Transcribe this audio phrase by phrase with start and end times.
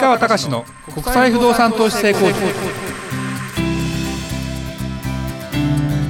[0.00, 2.38] 川隆の国際不動産投資成功塾。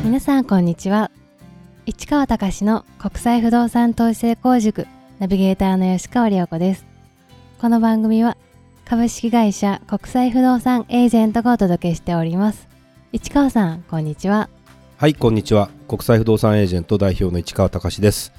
[0.04, 1.10] 皆さんこんにちは。
[1.86, 4.86] 市川隆の国際不動産投資成功塾。
[5.18, 6.84] ナビゲーターの吉川良子です。
[7.58, 8.36] この番組は
[8.84, 12.68] 株式会社国際不動産エージェントがお届けしております。
[13.12, 14.50] 市川さんこんにちは。
[14.98, 15.70] はいこんにちは。
[15.88, 18.32] 国際不動産エージェント代表の市川隆です。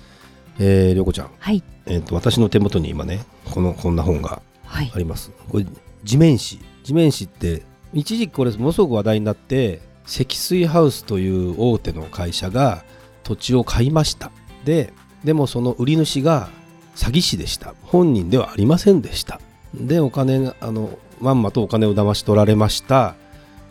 [0.59, 1.63] えー、良子ちゃん、はい。
[1.87, 5.65] えーと、私の手元に今ねこのこんな本がはいあります、これ
[6.03, 6.59] 地面師。
[6.83, 12.83] 地面師って一時期これものすごく話題になって積水ハウスという大手の会社が
[13.23, 14.31] 土地を買いました。
[14.65, 14.93] で
[15.23, 16.49] でもその売り主が
[16.95, 17.75] 詐欺師でした。
[17.83, 19.39] 本人ではありませんでした。
[19.73, 23.15] でお金があのまんまとお金を騙し取られました。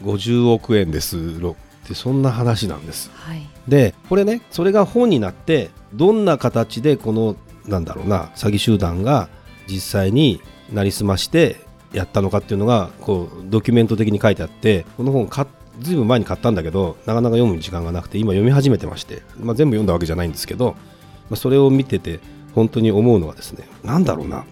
[0.02, 1.56] 50億円ですろ。
[1.84, 3.10] ってそんな話なんです。
[3.14, 3.46] はい。
[3.66, 7.36] でこれねそれが本になってどんな形でこの
[7.66, 9.28] なんだろうな詐欺集団が
[9.68, 10.40] 実際に
[10.72, 11.60] なりすまして
[11.92, 15.48] やったのかっていうのがこうドキュメント的に書いてあってこの本買っ
[15.80, 22.20] ずいぶん前に買ったんだけどなかなか読む時間がなくて今読み始めてまして、まあ、全部読んだわけじゃないんですけど、まあ、それを見てて
[22.54, 24.44] 本当に思うのはですねなんだろうな。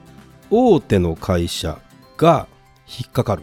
[0.51, 1.81] 大手の会社
[2.17, 2.47] が
[2.87, 3.43] 引っかかる。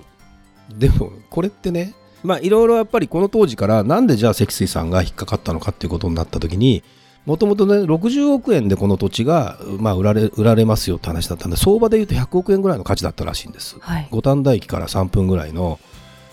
[0.70, 6.84] でもこれってねまあいろいろやっぱりこの当時からなんでじゃあ積水さんが引っかかったのかっていうことになった時に
[7.26, 13.78] もともとね60億円でこの土地が、まあ、売られ売られますよって話だったんで相場でいうと100億円ぐらいの価値だったらしいんです。
[13.80, 14.08] はい。
[14.12, 15.80] 五反田駅から3分ぐらいの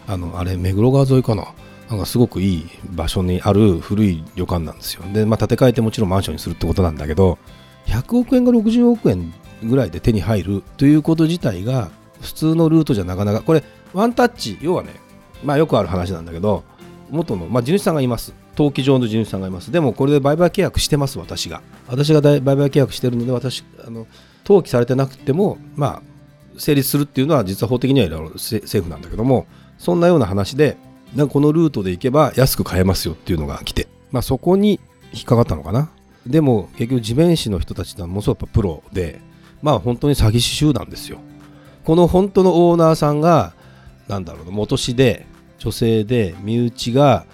[0.09, 1.53] あのあれ目黒川沿いかな？
[1.89, 5.03] なんかすごくいい場所にある古い旅館なんですよ。
[5.13, 7.39] で、まあ、建て替えてもちろんマンションにするってことなんだけど
[7.87, 9.33] 100億円が60億円
[9.65, 14.95] ぐらいで手に入るということ自体が普通のルートじゃなかなかこれワンタッチ要はね
[15.43, 16.63] まあよくある話なんだけど
[17.11, 18.33] 元の、まあ、地主さんがいます。
[18.57, 19.73] 登記上の地主さんがいます。
[19.73, 21.63] でもこれで売買契約してます私が。
[21.89, 24.07] 私が売買契約してるので私あの
[24.45, 26.03] 登記されてなくてもまあ
[26.59, 29.47] 成立するっていうのは実は法的にはいろいろセセーフなんだけども
[29.79, 30.77] そんなような話で
[31.15, 34.81] なんかこのルートで行けば安く買えますよっていうのが来て、まあ、そこに
[35.13, 35.91] 引っかかったのかな。
[36.27, 39.21] でも結局地面師の人たちってのはものすごくやっぱプロで
[39.63, 41.19] まあ本当に詐欺師集団ですよ。
[41.85, 43.55] この本当のオーナーさんが
[44.07, 45.27] なんだろう元氏で
[45.61, 47.27] 女性で身内が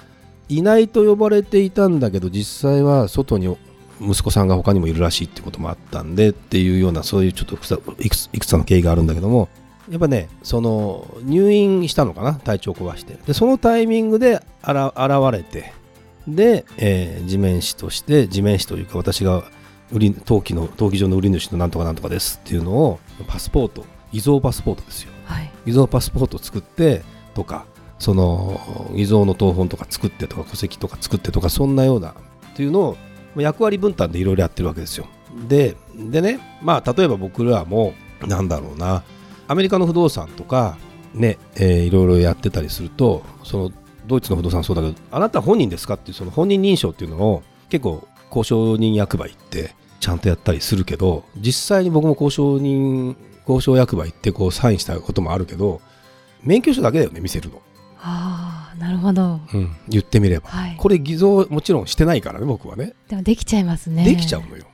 [0.49, 3.57] いないと呼ばれていたんだけど実際は外に
[4.01, 9.49] 息子さんが他にもいるらしいってこともあったんでっていうようなそういうちょっといくついくつかの経緯があるんだけども
[9.89, 13.19] やっぱねその入院したのかな体調を壊して。
[13.27, 15.73] でそのタイミングであら現れて。
[16.27, 19.45] で、えー地面師として地面師というか私が
[19.93, 22.99] 売り登記の登記上の売り主のなんとかなんとかですっていうのを
[23.29, 25.13] パスポート偽造パスポートですよ。
[25.25, 25.51] はい。
[25.67, 27.03] 偽造パスポートを作って
[27.35, 27.65] とか
[27.99, 32.97] その偽造の謄本とか作ってとか戸籍とか作ってとかそんなようなっていうのを
[33.37, 35.07] 役割分担でいろいろやってるわけですよ。
[35.49, 37.95] ででねまあ例えば僕らも
[38.27, 39.03] なんだろうな
[39.49, 40.77] アメリカの不動産とか
[41.17, 43.73] ね、いろいろやってたりするとその
[44.07, 53.17] ドイツの不動産そうだけどあなた本人ですかっていうその本人認証っていうのを結構交渉人役場行ってちゃんとやったりするけど実際に僕も交渉人
[53.49, 55.81] 交渉役場行ってこうサインしたこともあるけど
[56.43, 57.63] 免許証だけだよね見せるの、
[58.09, 59.41] ああなるほど。
[59.53, 60.49] うん、言ってみれば。
[60.49, 60.77] はい。
[60.79, 62.95] これ偽造もちろんしてないからね僕はね。
[63.09, 64.05] でもできちゃいますね。
[64.05, 64.65] できちゃうのよ、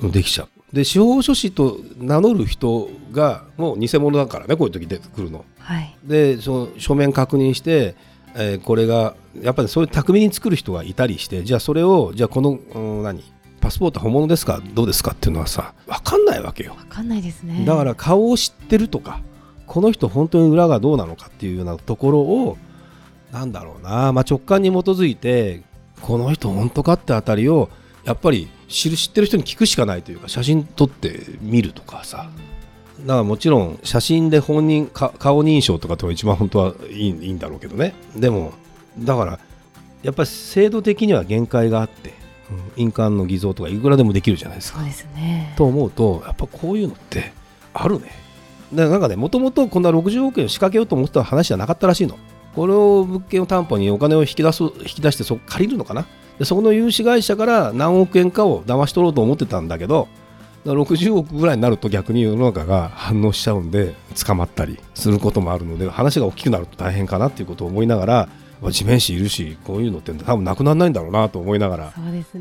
[0.00, 0.48] うん、できちゃう。
[0.74, 5.44] で司法書士と名乗る人がもう偽物だからねこういう時出てくるの。
[5.58, 5.96] はい。
[6.04, 7.94] でその書面確認して、
[8.34, 13.22] えーこれがやっぱりそういう巧みに作る人がいたりしてじゃあそれをじゃあこの、うん何？
[13.60, 14.60] パスポート本物ですか？
[14.74, 16.72] どうですかっていうのはさ分かんないわけよ。
[16.72, 17.64] わかんないですね。
[17.66, 19.20] だから顔を知ってるとか
[19.66, 22.56] この人本当に裏がどうなのかっていうようなところを
[23.32, 25.62] なんだろうな、まあ、直感に基づいて
[26.00, 27.68] この人本当かってあたりを
[28.04, 32.30] やっぱり知る知ってる人に聞くしかないというか写真撮って見るとかさ。
[33.00, 37.94] だからもちろん写真で本人か顔認証とかって一番本当はいいいいんだろうけどね。
[38.14, 38.52] でも
[38.98, 39.38] だから
[40.02, 42.14] やっぱり制度的には限界があって、うん
[42.76, 44.78] 印鑑の偽造とかいくらでもできるじゃないですか。
[44.78, 45.54] そうですね。
[45.56, 47.32] と思うとやっぱこういうのって
[47.72, 48.10] あるね。
[48.72, 52.18] でなんかねもともとこんな60億円を仕掛けようと思ってた話じゃなかったらしいの
[52.54, 56.06] これを物件を担保にお金を引き出す引き出してそこ借りるのかな？
[56.38, 60.08] でそこの融資会社から何億円かを騙し取ろうと思ってたんだけど
[60.64, 63.94] だから60億ぐらいになると逆に世の中が反応しちゃうんで
[64.26, 68.28] 捕まったりすることもあるので話が大きくなると大変かなっていうことを思いながら
[68.60, 71.92] まあ地面師いるしこういうのって多分なくならないんだろうなと思いながら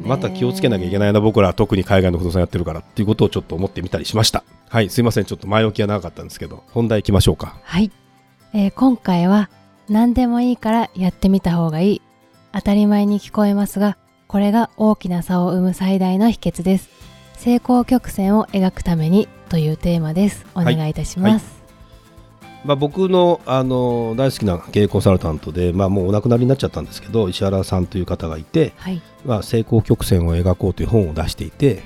[0.05, 4.44] また気をつけなきゃいけないな僕らは特に海外の不動産やってるからっていうことをちょっと思ってみたりしました。
[4.69, 5.25] はいすいません。
[5.25, 7.57] ちょっと前置きは長かったんですけど本題いきましょうか。
[7.63, 7.91] はい、
[8.53, 9.50] えー今回は
[9.89, 12.01] 何でもいいからやってみた方がいい。
[12.53, 13.97] 当たり前に聞こえますが
[14.27, 16.89] これが大きな差を生む最大の秘訣です。
[17.33, 20.45] 成功曲線を描くためにというテーマです。
[20.53, 21.63] お願いいたします、
[22.65, 29.01] まあ、僕のあの大好きな経営コンサルタントで、まあ、もうお亡くなりになっちゃったんですけど石原さんという方がいて、はい。
[29.25, 31.81] まあ、成功曲線を描こうという本を出していて、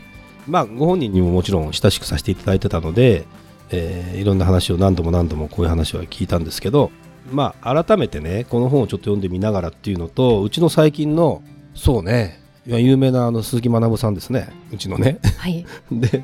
[0.47, 3.25] まあ、ご本人にももちろん親しくさせていただいてたので、
[3.69, 6.91] えーいろんな話を何度も何度もこういう話は聞いたんですけど、
[7.31, 11.41] まあ、改めてねこの本をちょっと読んでみながらっていうのとうちの最近の
[11.73, 14.49] そうね有名なあの鈴木学さんですね。
[14.71, 15.19] うちのね。
[15.37, 15.65] はい。
[15.91, 16.23] で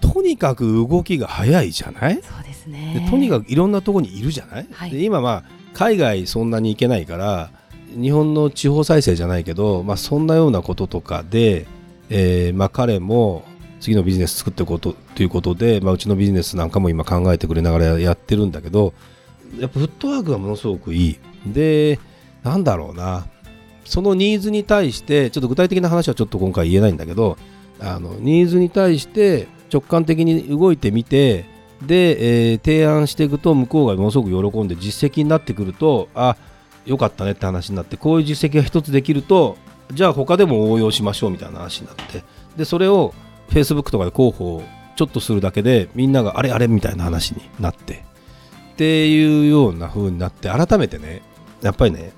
[0.00, 2.14] とにかく動きが早いじゃない？
[2.14, 3.06] そうですでね。
[3.10, 4.90] とにかくいろんなところにいるじゃない、はい。
[4.90, 7.50] で今まあ海外そんなに行けないから
[8.00, 11.66] 日本の地方再生じゃないけど、まあ、そんなようなこととかで、
[12.10, 13.44] えーまあ、彼も
[13.80, 18.94] 次のビジネス作っていこうとということで、まあ、うちのビジネスなんかも今考えてくれながらやってるんだけど
[19.58, 21.18] やっぱフットワークがものすごくいい。
[21.46, 21.98] で
[22.42, 23.26] なんだろうな。
[23.84, 27.36] そのニーズに対してちょっと具体的な話はちょっと今回言えないんだけど
[27.80, 31.44] あのニーズに対して直感的に動いてみて
[31.82, 36.36] で、えー提案していくと向こうがものすごく喜んで実績になってくるとあ
[36.86, 39.56] よかったねって話になってこういう実績が一つできると
[39.92, 42.22] じゃあ他でも応用しましょうみたいな話になって
[42.56, 43.12] でそれを
[43.50, 44.62] Facebook とかで広報を
[44.96, 48.13] ちょっとするだけでみんながあれあれみたいな話になって。
[48.74, 51.22] っていうような風になって改めてね
[51.62, 52.12] やっぱりね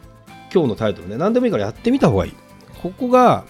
[0.53, 2.35] 今日のタイトルね何でもいいからやってみた方がいい
[2.83, 3.45] ここが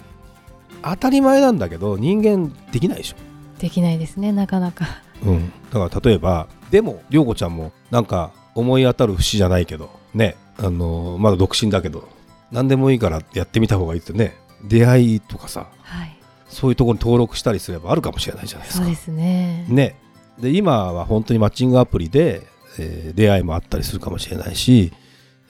[0.83, 3.15] 当たり前なんだけど人間できないでしょ
[3.59, 4.85] できないですね、なかなか。
[5.25, 12.07] うん、だから例えばでも涼子ちゃんもなんか思い当たる節じゃないけどねあのまだ独身だけど
[12.51, 16.17] 何でもいいからやってみた方がいいってね出会いとかさはい。
[16.49, 18.85] そういうところに登録したりすればあるかもしれないじゃないですか。
[18.85, 19.65] そうですね。
[19.69, 19.99] ね
[20.39, 22.45] で今は本当にマッチングアプリで、
[22.79, 24.91] えー出会いもあったりするかもしれないし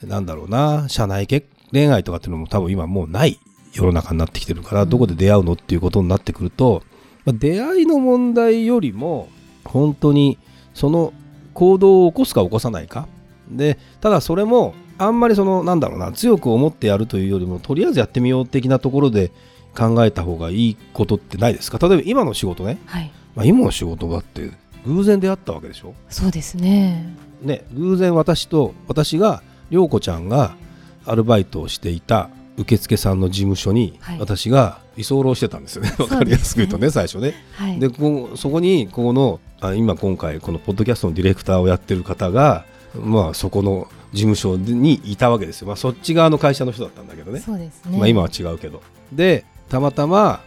[0.02, 3.38] なんだろうな社内結恋愛とかっていうのも多分今もうない
[3.72, 4.88] 世の中になってきてるから、うん。
[4.88, 6.82] どこで出会うのっていうことになってくると、
[7.26, 9.28] まあ出会いの問題よりも
[9.64, 10.38] 本当に
[10.72, 11.12] その
[11.52, 13.06] 行動を起こすか起こさないか。
[13.50, 19.30] でただそれもあんまりそのなんだろうな強く思ってやるというよりもとりあえずやってみよう的なところで
[19.76, 21.78] 考えた方がいいことってないですか？
[21.78, 23.10] 例えば今の仕事ね、はい。
[23.34, 24.50] まあ、今の仕事だって
[24.88, 25.94] 偶然出会ったわけでしょ？
[26.08, 27.14] そうですね。
[27.42, 30.56] ね偶然私と私が涼子ちゃんが
[31.04, 34.18] アルバイトをしていた受付さんの事務所にはい。
[34.18, 37.34] 私が居候してたんですよね、わかりやすく言うとね 最初ね。
[37.54, 37.78] はい。
[37.78, 42.64] でここそこにここのあ今今回このポッドキャストのディレクターをやってる方が
[42.94, 47.40] まあそこの事務所にいたわけですよ、まあ、そっち側の会社の人だったんだけどね。
[47.40, 47.98] そうですね。
[47.98, 48.82] まあ、今は違うけど。
[49.12, 50.40] でたまたま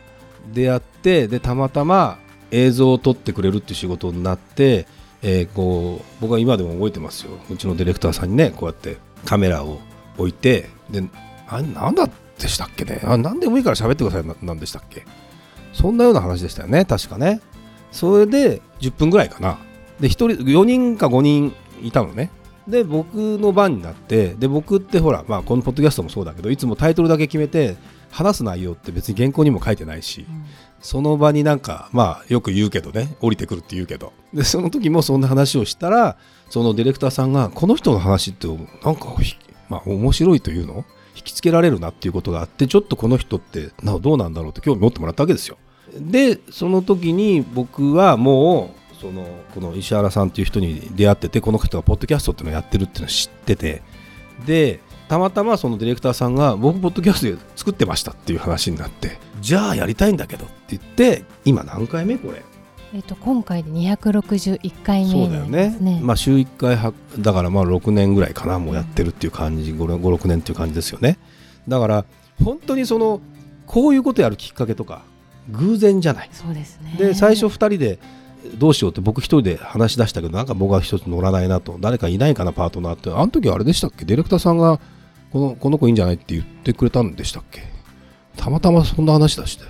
[0.54, 2.18] 出会ってでたまたま
[2.52, 4.86] 映像を撮ってくれるっていう仕事になって、
[5.22, 7.32] えーこう僕は今でも覚えてますよ。
[7.50, 9.80] うちのディレクターさんにねこうやってカメラを
[10.18, 11.04] 置いてで
[11.48, 12.10] あれ何だ
[12.40, 13.02] でしたっけね？
[13.04, 15.06] あ何でもいいから喋ってくださいななんでしたっけ？
[15.74, 17.40] そんなような話でしたよね確かね。
[17.92, 19.60] それで10分ぐらいかな。
[20.00, 21.54] で1人4人か5人
[21.84, 22.32] いたのね。
[22.68, 27.76] で僕の番になってで僕ってほら、まあ、このポッドキャストもそうだけどいつもタイトルだけ決めて
[28.12, 30.46] 話す内容って別に原稿にも書いてないしうん。
[30.80, 34.14] その場になんかまあよく言うけどね降りてくるって言うけど。
[34.34, 36.18] でその時もそんな話をしたら
[36.50, 39.36] そのディレクターさんがこの人の話ってなんかひ
[39.70, 40.86] まあ面白いというの？
[41.16, 45.58] 引きつけられるなっていうことがあってちょっとこの人ってなどうなんだろうって興味持ってもらったわけですよ。
[46.00, 49.26] でその時に僕はもうその
[49.56, 53.82] この石原さんっていう人に出会っててこの人がポッドキャストっていうのをやってるっていうのを知ってて
[54.46, 62.44] でたまたまそのディレクターさんが僕ポッドキャストで作ってましたっていう話になってじゃあやりたいんだけどって言って今何回目これ?
[62.94, 66.00] えっと、今回で261回目そうだよね。
[66.04, 71.18] まあ週1回はだからまあ6年ぐらいかなもうやってるっていう感じ56年っていう感じですよね
[71.70, 72.06] だから
[72.44, 73.22] 本当にその
[73.66, 75.04] こういうことやるきっかけとか
[75.50, 76.96] 偶然じゃないそうですね。
[76.98, 78.00] で最初2人で
[78.58, 81.78] どうしようって僕一人で話し出したけどなんか僕は一つ乗らないなと。
[81.80, 83.10] 誰かいないかなパートナーって。
[83.12, 84.06] あの時あれでしたっけ？
[84.06, 84.80] ディレクターさんが
[85.32, 87.62] このこの子いいんじゃないって言ってくれたんでしたっけ？
[88.38, 89.66] たまたまそんな話出して。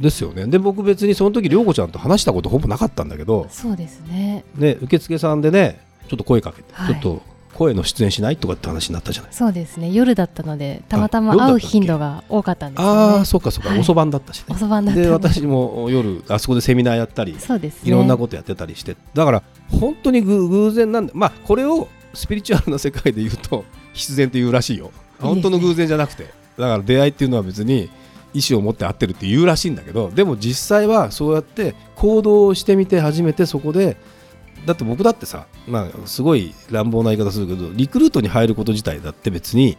[0.00, 0.46] ですよね。
[0.46, 4.44] で僕別にその時涼子ちゃんと話したことほぼなかったんだけどそうですね。
[4.56, 6.94] ね受付さんでねちょっと声かけて、はい。
[6.94, 7.22] ちょっと
[7.54, 9.32] 声の出演しないとかって話になったじゃない。
[9.32, 9.90] そうですね。
[9.90, 13.00] 夜だったので、たまたま会う頻度が多かったんですよね。
[13.00, 13.24] ああ。
[13.24, 13.80] そうかそうか、はい。
[13.80, 14.46] 遅番だったしね。
[14.48, 17.88] 遅番だったんで私も夜あそこでセミナーやったりそうですね。
[17.88, 24.86] いろんなことやってたりして、だから本当に偶偶然なんでまあこれをスピリチュアルな世界で言うと 必然って言うらしいよ。
[24.86, 24.92] ね。
[25.20, 26.24] 本当の偶然じゃなくて。
[26.58, 27.88] だから出会いっていうのは別に
[28.34, 33.96] 意思を持って合ってるって言うらしいんだけどでも実際はそうやって行動をしてみて初めてそこで
[34.66, 39.76] だって僕だってさ、まあ、すごい乱暴な言い方するけどリクルートに入ること自体だって別に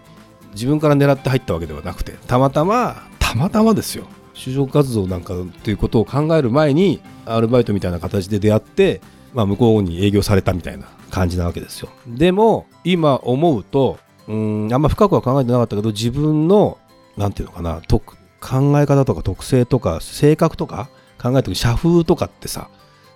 [0.53, 4.05] 自分から狙って入ったわけではなくてたまたまたまたまですよ。
[4.33, 8.99] 就職活動なんかっていうことを考える前にアルバイトみたいな形で出会って、
[9.33, 11.89] まあ、向こうに営業されたみたいな感じなわけですよ。
[12.07, 16.77] でも今思うとうんあんま深くは考えてなかったけど自分の
[17.17, 20.89] なんていうのかな特考え方とか特性とか性格とか
[21.21, 22.69] 考えてる社風とかってさ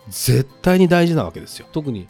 [0.09, 1.67] 絶対に大事なわけですよ。
[1.71, 2.07] 特に。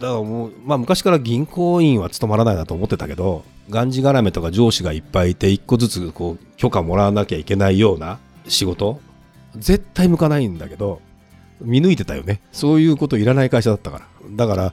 [0.00, 8.98] だからもう、まあ、昔から銀行員は務まらないなと思ってたけどがんじがらめとか上司がいっぱいいて一個ずつこう許可もらわなきゃいけないような仕事
[9.56, 11.02] 絶対向かないんだけど
[11.60, 12.40] 見抜いてたよね。
[12.52, 14.06] そういうこといらない会社だったから。
[14.30, 14.72] だから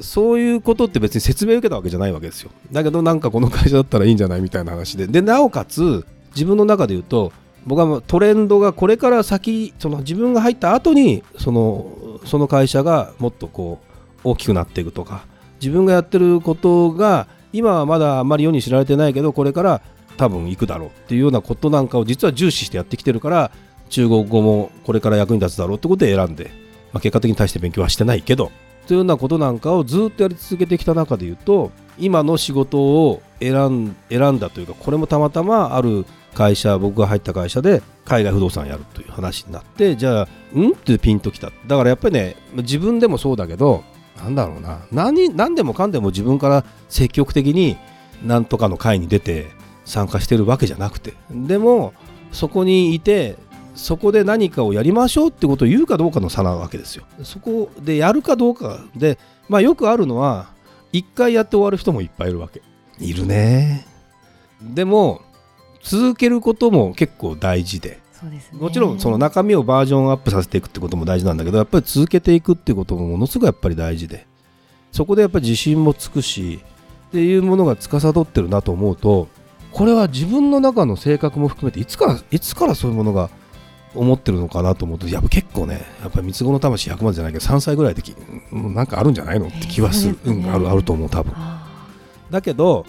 [0.00, 2.50] そういうことって別に説明受けたわけじゃないわけですよ。
[2.72, 5.06] だけどなんかこの会社だったらいいんじゃないみたいな話で。
[5.06, 7.32] でなおかつ自分の中で言うと
[7.66, 13.80] 僕はもうトレンドがこれから先その自分が入った後にそのその会社がもっとこ
[14.24, 15.26] う大きくなっていくとか
[15.60, 19.82] 自分がやってることが今はまだあまり世に知られてないけどこれから
[20.16, 23.50] 多分行くだろうっていうようなことなんかを実は重視してやってきてるから
[23.90, 26.50] 中国語もこれから役に立つだろうってことで選んで、
[26.92, 28.50] まあ、結果的に対して勉強はしてないけど
[28.86, 40.70] というようなことなんかをずっとやり続けてきた中で言うと今の仕事を選んだというかこれもたまたまある会社僕が入った会社で海外不動産やるという話になってじゃあん？
[40.70, 41.52] ってピンときた。
[41.66, 43.84] だからやっぱりね自分でもそうだけど
[44.16, 44.80] なんだろうな。
[44.92, 47.76] 何何でもかんでも自分から積極的に
[48.24, 49.46] 何とかの会に出て
[49.84, 51.14] 参加してるわけじゃなくて。
[51.30, 51.94] でも
[52.32, 53.36] そこにいて
[53.74, 57.04] そこで何かをやりましょうってことを言うかどうかの差なわけですよ。
[57.22, 60.52] そこでやるかどうかでまあよくあるのは
[60.92, 62.62] 一回やって終わる人もいっぱいいるわけ。
[62.98, 63.86] いるね。
[64.62, 65.20] でも
[65.82, 68.00] 続けることも結構大事で。
[68.12, 68.58] そうですね。
[68.58, 74.26] もちろんその中身をバージョンアップさせていくってことも大事なんだけどやっぱり続けていくってこともものすごいやっぱり大事で。
[74.92, 76.60] そこでやっぱり自信もつくし
[77.08, 79.28] っていうものが司ってるなと思うと
[79.72, 83.28] これは自分の中の性格も含めていつからいつからそういうものが
[83.94, 88.02] 思ってるのかなと思うとやっぱ結構ねやっぱり三つ子の魂100万じゃないけど3歳ぐらいで
[88.52, 90.48] なんかあるんじゃないのって気はする、えーね。
[90.48, 91.32] うん、あるあると思う多分。
[91.36, 91.63] あ
[92.34, 92.84] だけど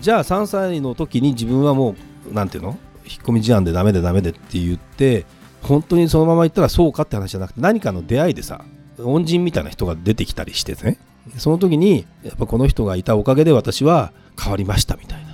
[0.00, 1.94] じゃあ3歳の時に自分はも
[2.30, 2.76] うなんていうの？
[3.06, 5.24] 引っ込み思案でダメでダメでって言って
[5.62, 8.64] 本当にそのまま言ったらそうかって話じゃなくて何かの出会いでさ
[8.98, 10.98] 恩人みたいな人が出てきたりしてね。
[11.36, 15.28] その時にやっぱこの人がいたおかげで私は変わりましたみたいな。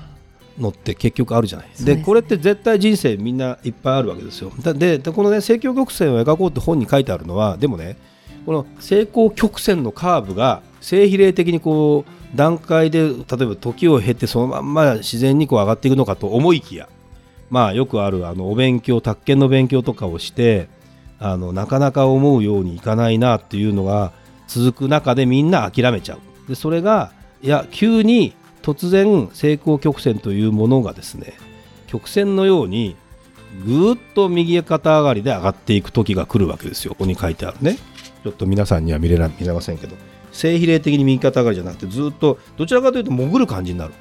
[0.59, 1.69] のって結局あるじゃない。
[1.69, 1.97] ですね。
[1.97, 4.53] でこれって絶対人生みんないっぱいあるわけですよ。
[4.75, 7.97] でこのね成功曲線を描こうって本に書いてあるのはでもね
[8.47, 13.15] この成功曲線のカーブが正比例的にこう段階で例え
[13.47, 16.89] ば時を経てそのまんま自然にこう上がっていくのかと思いきや
[17.51, 20.69] まあよくあるあのお勉強宅建の勉強とかをして
[21.19, 24.13] あのなかなか思うようにいかないなっていうのが
[24.49, 26.49] 続く中でみんな諦めちゃう。
[26.49, 27.13] でそれが
[27.43, 31.35] いや急に突然成功曲線というものがですね
[31.87, 32.97] 曲線のように
[33.65, 36.93] ぐーっと右肩上がりで上がっていく時が来るわけですよ。
[36.93, 37.79] ここに書いてあるね。
[38.25, 39.97] ちょっと皆さんには見れな見れませんけど。
[40.35, 43.95] 正比例的に右肩上がりじゃなくてずっとどちらかというと潜る感じになる。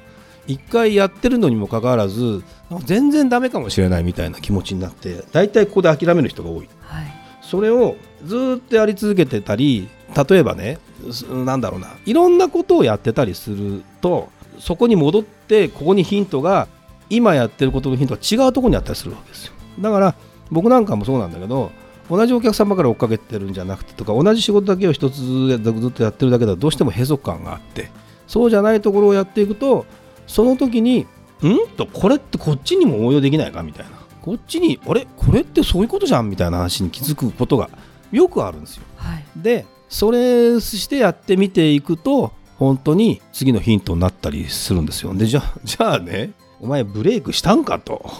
[0.46, 2.42] 一回やってるのにもかかわらず
[2.84, 6.66] 全然ダメかもしれないみたいな気持ちになって大体ここで諦める人が多い。
[6.66, 7.24] ーはい。
[7.40, 9.88] それをずーっとやり続けてたり
[10.28, 10.78] 例えばね
[11.10, 16.68] すなんだろうないろんなことをやってたりするとそこに戻ってここにヒントが
[17.10, 19.52] 今やってることのヒントが違うところにあったりするわけですよ。
[19.80, 20.14] だから
[20.50, 21.70] 僕なんかもそうなんだけど
[22.08, 27.90] 同じお客様から追っかけてるんじゃなくてとか同じ仕事だけを一つずつやってるだけではどうしても閉塞感があって
[28.26, 29.86] そうじゃないところをやっていくと
[30.26, 31.06] その時に
[31.42, 31.68] ん？
[31.76, 33.92] とこれってこっちにも応用できないかみたいな。
[34.22, 35.06] こっちにあれ？
[35.16, 37.68] これってそういうことじゃんみたいな話に気づくことが
[38.10, 38.84] よくあるんですよ。
[38.96, 39.24] はい。
[39.36, 45.12] でそれしてやってみていくと本当に次のヒントになったりするんですよ。
[45.14, 48.10] でじゃあじゃあねお前ブレイクしたんかと。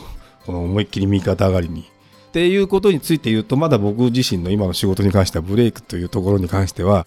[0.44, 1.90] この思いっきり右肩上がりに
[2.34, 7.06] っていうことについて言うとまだ僕自身の今の仕事に関してはブレイクというところに関しては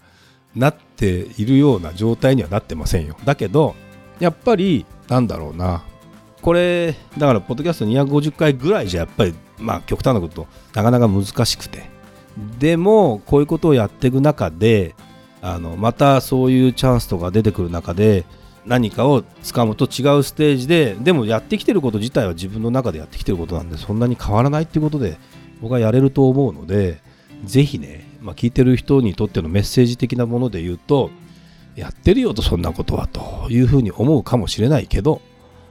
[0.56, 3.14] なっているような状態にはなってませんよ。
[3.26, 3.74] だけど
[4.20, 5.84] やっぱりなんだろうな。
[6.40, 11.90] これだからポッドキャスト250回ぐらいじゃやっぱりまあ極端なことなかなか難しくて。
[12.58, 14.94] でもこういうことをやっていく中で
[15.42, 18.24] あのまたそういうチャンスとか出てくる中で
[18.68, 25.16] 何かを掴むと違うステージででもやってきてること自体は自分の中でやってきてることなんでそんなに変わらないっていうことで
[25.60, 27.00] 僕はやれると思うので
[27.44, 31.10] ぜひね、まあ、聞いてる人にとってのメッセージ的なもので言うと
[31.76, 35.22] やってるよとそんなことはというふうに思うかもしれないけど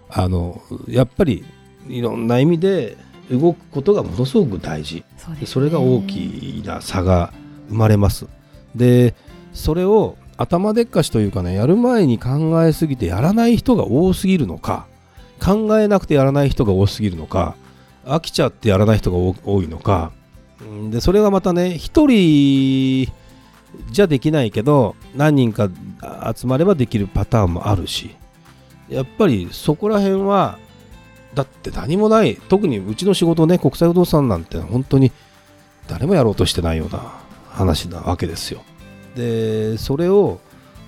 [0.10, 1.46] あのやっぱり
[1.88, 2.98] いろんな意味で
[3.30, 5.04] 動くことがものすごく大事。
[5.46, 7.34] それが大きな差が
[7.68, 8.28] 生まれます。
[8.74, 9.16] で
[9.54, 14.86] それを頭でっかしというかねやる前に考えすぎてやらない人が多すぎるのか
[15.44, 17.56] 考えなくてやらない人が多すぎるのか
[18.06, 20.12] 飽きちゃってやらない人が多いのか。
[20.90, 23.12] でそれがまたね一人
[23.92, 25.70] じゃできないけど何人か
[26.36, 28.16] 集まればできるパターンもあるし
[28.90, 30.58] やっぱりそこら辺は
[31.36, 32.38] だって何もない。
[32.50, 35.12] 特にうちの仕事ね国際不動産なんて本当に
[35.88, 37.14] 誰もやろうとしてないような
[37.50, 38.64] 話なわけですよ。
[39.18, 40.40] でそれを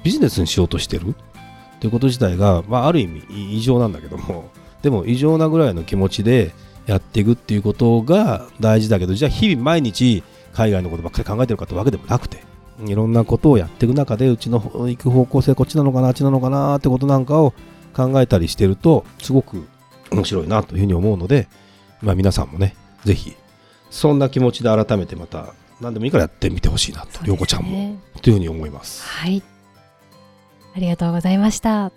[0.04, 4.50] ビジネスにしようとしてるっていうこと自体が、まあ、ある意味異常なんだけども
[4.82, 6.52] でも異常なぐらいの気持ちで
[6.86, 12.44] やっていくっていうことが大事だけどじゃあ日々毎日海外のことばっかり考えてるかってわけでもなくて
[12.86, 17.54] いろんなことをやっていく中でうちの行く方向性こっちなのかなあっちなのかなってことなんかを
[17.94, 19.68] 考えたりしてるとすごく
[20.12, 21.48] 面白いなというふうに思うので、
[22.02, 23.36] まあ、皆さんもねぜひ
[23.90, 29.04] そんな気持ちで改めてまた何でもいいからやってみてほしいなと涼子、ちゃんもというふうに思います。
[29.04, 29.42] はい。
[30.76, 31.92] ありがとうございました。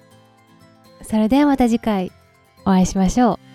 [1.02, 2.12] それではまた次回
[2.64, 3.51] お会いしましょう